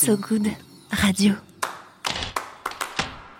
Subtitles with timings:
[0.00, 0.46] So Good
[0.92, 1.32] Radio.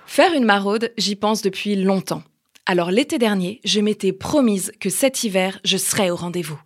[0.06, 2.24] Faire une maraude, j'y pense depuis longtemps.
[2.66, 6.58] Alors l'été dernier, je m'étais promise que cet hiver, je serais au rendez-vous.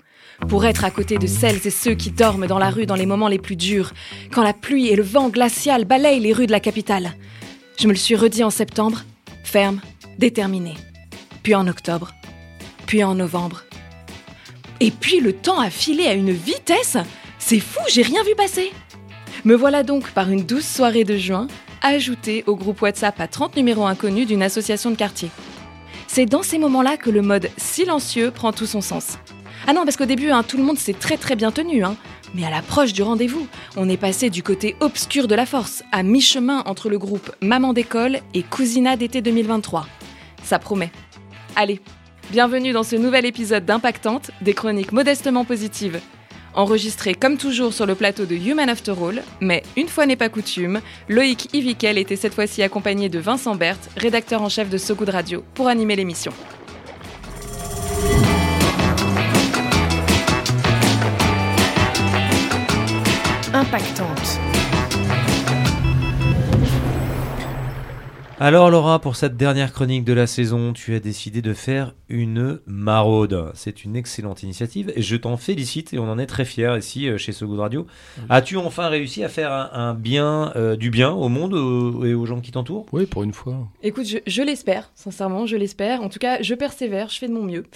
[0.48, 3.04] Pour être à côté de celles et ceux qui dorment dans la rue dans les
[3.04, 3.92] moments les plus durs,
[4.32, 7.12] quand la pluie et le vent glacial balayent les rues de la capitale.
[7.78, 9.04] Je me le suis redit en septembre,
[9.44, 9.82] ferme,
[10.16, 10.72] déterminé.
[11.42, 12.14] Puis en octobre,
[12.86, 13.64] puis en novembre.
[14.80, 16.96] Et puis le temps a filé à une vitesse
[17.38, 18.72] C'est fou, j'ai rien vu passer
[19.44, 21.48] Me voilà donc par une douce soirée de juin,
[21.82, 25.30] ajouté au groupe WhatsApp à 30 numéros inconnus d'une association de quartier.
[26.06, 29.18] C'est dans ces moments-là que le mode silencieux prend tout son sens.
[29.66, 31.96] Ah non, parce qu'au début, hein, tout le monde s'est très très bien tenu, hein.
[32.36, 36.04] mais à l'approche du rendez-vous, on est passé du côté obscur de la force, à
[36.04, 39.88] mi-chemin entre le groupe Maman d'école et Cousina d'été 2023.
[40.44, 40.92] Ça promet.
[41.56, 41.80] Allez,
[42.30, 46.00] bienvenue dans ce nouvel épisode d'Impactante, des chroniques modestement positives.
[46.54, 50.28] Enregistré comme toujours sur le plateau de Human After All, mais une fois n'est pas
[50.28, 54.94] coutume, Loïc Ivikel était cette fois-ci accompagné de Vincent Berthe, rédacteur en chef de So
[54.94, 56.32] Good Radio, pour animer l'émission.
[63.54, 64.40] Impactante.
[68.44, 72.58] Alors Laura, pour cette dernière chronique de la saison, tu as décidé de faire une
[72.66, 73.52] maraude.
[73.54, 77.08] C'est une excellente initiative et je t'en félicite et on en est très fiers ici
[77.08, 77.86] euh, chez So Good Radio.
[78.28, 82.14] As-tu enfin réussi à faire un, un bien, euh, du bien au monde euh, et
[82.14, 82.86] aux gens qui t'entourent?
[82.90, 83.68] Oui, pour une fois.
[83.80, 86.02] Écoute, je, je l'espère, sincèrement, je l'espère.
[86.02, 87.66] En tout cas, je persévère, je fais de mon mieux.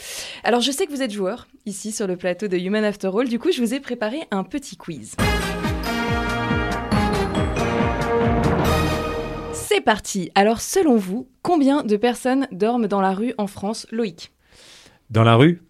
[0.43, 3.29] Alors, je sais que vous êtes joueurs ici sur le plateau de Human After All,
[3.29, 5.15] du coup, je vous ai préparé un petit quiz.
[9.77, 10.31] C'est parti.
[10.35, 14.33] Alors, selon vous, combien de personnes dorment dans la rue en France, Loïc?
[15.11, 15.63] Dans la rue?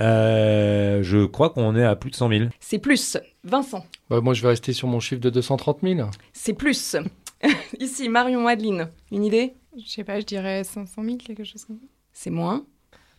[0.00, 2.44] Euh, Je crois qu'on est à plus de 100 000.
[2.60, 3.18] C'est plus.
[3.44, 6.08] Vincent, Bah, moi, je vais rester sur mon chiffre de 230 000.
[6.32, 6.96] c'est plus.
[7.78, 9.52] Ici, Marion Adeline, une idée?
[9.76, 11.86] Je sais pas, je dirais 500 000, quelque chose comme ça.
[12.14, 12.64] C'est moins.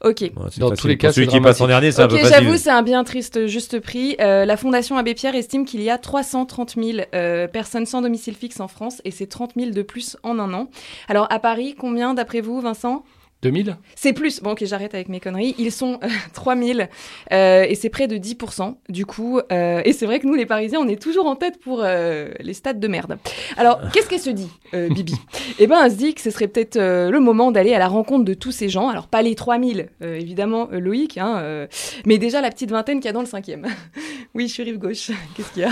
[0.03, 0.31] Ok.
[0.33, 0.77] Bon, Dans facile.
[0.77, 2.33] tous les Pour cas, celui qui passe en dernier, c'est un peu facile.
[2.43, 4.15] j'avoue, c'est un bien triste juste prix.
[4.19, 8.35] Euh, la Fondation Abbé Pierre estime qu'il y a 330 000 euh, personnes sans domicile
[8.35, 10.69] fixe en France et c'est 30 000 de plus en un an.
[11.07, 13.03] Alors à Paris, combien d'après vous, Vincent?
[13.43, 14.41] 2000 C'est plus.
[14.41, 15.53] Bon, ok, j'arrête avec mes conneries.
[15.59, 16.79] Ils sont euh, 3 000
[17.31, 20.45] euh, et c'est près de 10% Du coup, euh, et c'est vrai que nous, les
[20.45, 23.17] Parisiens, on est toujours en tête pour euh, les stades de merde.
[23.57, 25.15] Alors, qu'est-ce qu'elle se dit, Bibi?
[25.59, 28.25] Eh ben, elle se dit que ce serait peut-être le moment d'aller à la rencontre
[28.25, 28.89] de tous ces gens.
[28.89, 31.67] Alors, pas les 3000, euh, évidemment, Loïc, hein,
[32.05, 33.67] mais déjà la petite vingtaine qu'il y a dans le cinquième.
[34.33, 35.11] oui, je suis rive gauche.
[35.35, 35.71] Qu'est-ce qu'il y a?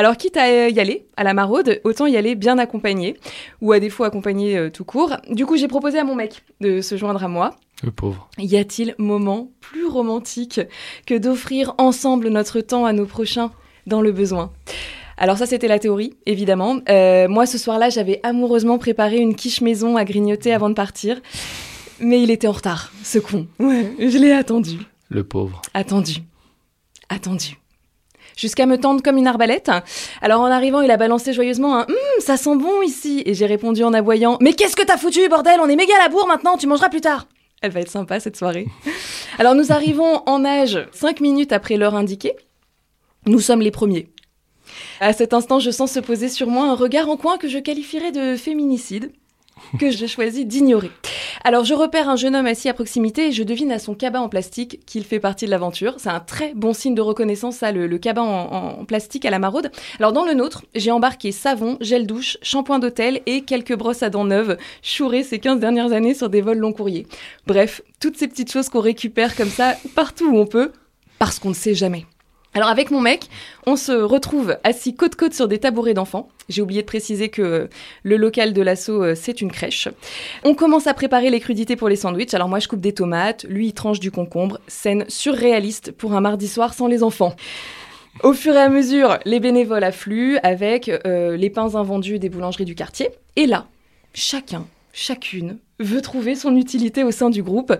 [0.00, 3.18] Alors, quitte à euh, y aller, à la maraude, autant y aller bien accompagné,
[3.60, 5.18] ou à défaut accompagné euh, tout court.
[5.28, 7.50] Du coup, j'ai proposé à mon mec de se joindre à moi.
[7.82, 8.30] Le pauvre.
[8.38, 10.58] Y a-t-il moment plus romantique
[11.04, 13.50] que d'offrir ensemble notre temps à nos prochains
[13.86, 14.52] dans le besoin?
[15.18, 16.78] Alors ça c'était la théorie, évidemment.
[16.88, 21.20] Euh, moi ce soir-là j'avais amoureusement préparé une quiche maison à grignoter avant de partir.
[22.00, 23.46] Mais il était en retard, ce con.
[23.58, 24.78] Ouais, je l'ai attendu.
[25.10, 25.60] Le pauvre.
[25.74, 26.22] Attendu.
[27.10, 27.59] Attendu.
[28.40, 29.70] Jusqu'à me tendre comme une arbalète.
[30.22, 33.22] Alors en arrivant, il a balancé joyeusement un Hum, ça sent bon ici.
[33.26, 35.60] Et j'ai répondu en aboyant Mais qu'est-ce que t'as foutu, bordel?
[35.60, 37.26] On est méga à la bourre maintenant, tu mangeras plus tard.
[37.60, 38.66] Elle va être sympa cette soirée.
[39.38, 42.34] Alors nous arrivons en âge 5 minutes après l'heure indiquée.
[43.26, 44.08] Nous sommes les premiers.
[45.00, 47.58] À cet instant, je sens se poser sur moi un regard en coin que je
[47.58, 49.12] qualifierais de féminicide,
[49.78, 50.90] que j'ai choisi d'ignorer.
[51.42, 54.20] Alors je repère un jeune homme assis à proximité et je devine à son cabas
[54.20, 55.94] en plastique qu'il fait partie de l'aventure.
[55.96, 59.38] C'est un très bon signe de reconnaissance, ça, le, le cabas en, plastique à la
[59.38, 59.70] maraude.
[59.98, 64.10] Alors dans le nôtre, j'ai embarqué savon, gel douche, shampoing d'hôtel et quelques brosses à
[64.10, 67.06] dents neuves, chourées ces 15 dernières années sur des vols long courriers.
[67.46, 70.72] Bref, toutes ces petites choses qu'on récupère comme ça partout où on peut,
[71.18, 72.04] parce qu'on ne sait jamais.
[72.52, 73.28] Alors avec mon mec,
[73.64, 76.28] on se retrouve assis côte côte sur des tabourets d'enfants.
[76.48, 77.68] J'ai oublié de préciser que
[78.02, 79.88] le local de l'assaut, euh, c'est une crèche.
[80.42, 82.34] On commence à préparer les crudités pour les sandwichs.
[82.34, 84.58] Alors moi, je coupe des tomates, lui, il tranche du concombre.
[84.66, 87.36] Scène surréaliste pour un mardi soir sans les enfants.
[88.24, 92.64] Au fur et à mesure, les bénévoles affluent avec euh, les pains invendus des boulangeries
[92.64, 93.10] du quartier.
[93.36, 93.68] Et là,
[94.12, 97.72] chacun, chacune veut trouver son utilité au sein du groupe.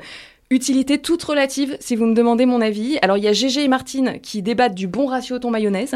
[0.52, 2.98] Utilité toute relative, si vous me demandez mon avis.
[3.02, 5.94] Alors, il y a Gégé et Martine qui débattent du bon ratio thon mayonnaise.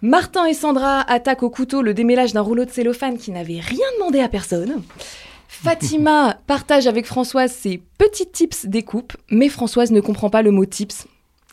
[0.00, 3.86] Martin et Sandra attaquent au couteau le démêlage d'un rouleau de cellophane qui n'avait rien
[3.98, 4.84] demandé à personne.
[5.48, 10.66] Fatima partage avec Françoise ses petits tips découpe, mais Françoise ne comprend pas le mot
[10.66, 11.08] tips.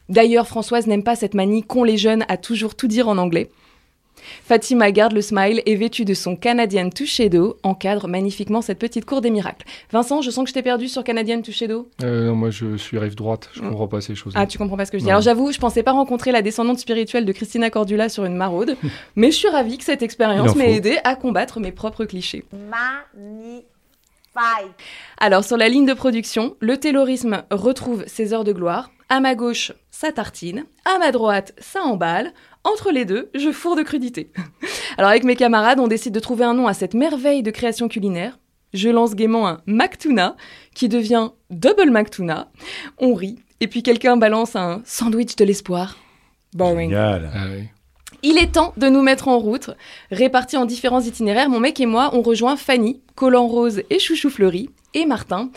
[0.07, 3.49] D'ailleurs, Françoise n'aime pas cette manie qu'ont les jeunes à toujours tout dire en anglais.
[4.43, 9.05] Fatima garde le smile et vêtue de son Canadian touché d'eau encadre magnifiquement cette petite
[9.05, 9.65] cour des miracles.
[9.91, 11.89] Vincent, je sens que je t'ai perdu sur Canadian touché d'eau.
[12.03, 13.49] Euh, non, moi, je suis rive droite.
[13.53, 14.33] Je comprends pas ces choses.
[14.35, 15.07] Ah, tu comprends pas ce que je dis.
[15.07, 15.11] Non.
[15.11, 18.77] Alors j'avoue, je pensais pas rencontrer la descendante spirituelle de Christina Cordula sur une maraude,
[19.15, 22.45] mais je suis ravie que cette expérience en m'ait aidé à combattre mes propres clichés.
[22.51, 23.65] Magnifique.
[25.19, 28.91] Alors sur la ligne de production, le taylorisme retrouve ses heures de gloire.
[29.09, 30.65] À ma gauche, ça tartine.
[30.83, 32.33] À ma droite, ça emballe.
[32.65, 34.31] Entre les deux, je fourre de crudité.
[34.97, 37.87] Alors avec mes camarades, on décide de trouver un nom à cette merveille de création
[37.87, 38.37] culinaire.
[38.73, 40.35] Je lance gaiement un Mactuna
[40.75, 42.51] qui devient Double Mactuna.
[42.97, 43.39] On rit.
[43.61, 45.97] Et puis quelqu'un balance un sandwich de l'espoir.
[46.53, 46.89] Boring.
[46.89, 47.31] Génial.
[47.33, 47.45] Ah.
[48.23, 49.69] Il est temps de nous mettre en route.
[50.11, 54.29] Répartis en différents itinéraires, mon mec et moi, on rejoint Fanny, Collant Rose et Chouchou
[54.29, 55.49] Fleuri, et Martin.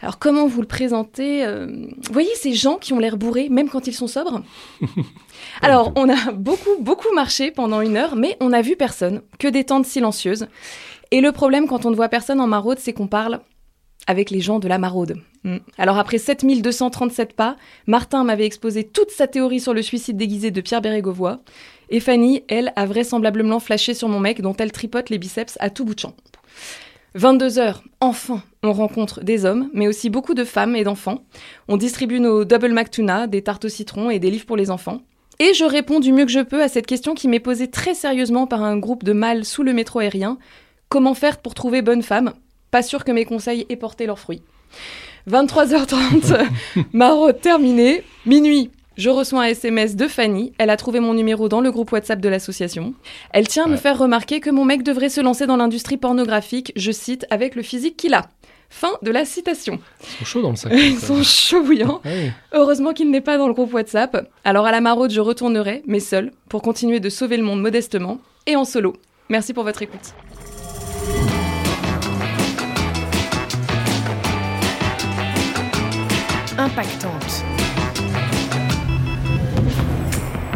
[0.00, 3.68] Alors comment vous le présenter euh, Vous voyez ces gens qui ont l'air bourrés, même
[3.68, 4.42] quand ils sont sobres
[5.62, 9.48] Alors on a beaucoup, beaucoup marché pendant une heure, mais on n'a vu personne, que
[9.48, 10.46] des tentes silencieuses.
[11.10, 13.40] Et le problème quand on ne voit personne en maraude, c'est qu'on parle
[14.06, 15.16] avec les gens de la maraude.
[15.44, 15.58] Mm.
[15.78, 17.56] Alors après 7237 pas,
[17.86, 21.38] Martin m'avait exposé toute sa théorie sur le suicide déguisé de Pierre Bérégovoy.
[21.90, 25.70] Et Fanny, elle, a vraisemblablement flashé sur mon mec dont elle tripote les biceps à
[25.70, 26.14] tout bout de champ.
[27.16, 31.22] 22 heures, enfin, on rencontre des hommes, mais aussi beaucoup de femmes et d'enfants.
[31.68, 35.00] On distribue nos double McTuna, des tartes au citron et des livres pour les enfants.
[35.38, 37.94] Et je réponds du mieux que je peux à cette question qui m'est posée très
[37.94, 40.38] sérieusement par un groupe de mâles sous le métro aérien.
[40.88, 42.32] Comment faire pour trouver bonne femme?
[42.72, 44.42] Pas sûr que mes conseils aient porté leurs fruits.
[45.30, 46.46] 23h30,
[46.92, 48.02] maraude terminée.
[48.26, 50.52] Minuit, je reçois un SMS de Fanny.
[50.58, 52.94] Elle a trouvé mon numéro dans le groupe WhatsApp de l'association.
[53.32, 56.72] Elle tient à me faire remarquer que mon mec devrait se lancer dans l'industrie pornographique,
[56.76, 58.26] je cite, avec le physique qu'il a.
[58.70, 59.78] Fin de la citation.
[60.00, 60.72] Ils sont chauds dans le sac.
[60.74, 62.00] Ils sont chauds bouillants.
[62.04, 62.30] Ah oui.
[62.52, 64.28] Heureusement qu'il n'est pas dans le groupe WhatsApp.
[64.44, 68.18] Alors à la maraude, je retournerai, mais seul, pour continuer de sauver le monde modestement
[68.46, 68.94] et en solo.
[69.28, 70.14] Merci pour votre écoute.
[76.56, 77.44] Impactante.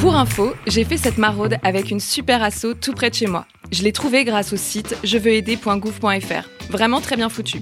[0.09, 3.45] Pour info, j'ai fait cette maraude avec une super asso tout près de chez moi.
[3.71, 6.71] Je l'ai trouvée grâce au site jeveuxaider.gouv.fr.
[6.71, 7.61] Vraiment très bien foutu.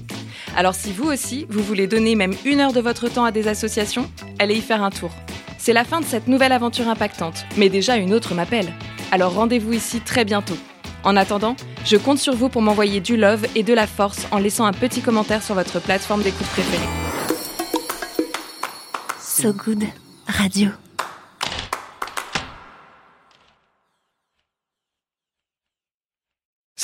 [0.55, 3.49] Alors si vous aussi, vous voulez donner même une heure de votre temps à des
[3.49, 4.09] associations,
[4.39, 5.11] allez y faire un tour.
[5.57, 8.71] C'est la fin de cette nouvelle aventure impactante, mais déjà une autre m'appelle.
[9.11, 10.57] Alors rendez-vous ici très bientôt.
[11.03, 14.37] En attendant, je compte sur vous pour m'envoyer du love et de la force en
[14.37, 16.87] laissant un petit commentaire sur votre plateforme d'écoute préférée.
[19.19, 19.83] So Good
[20.27, 20.69] Radio.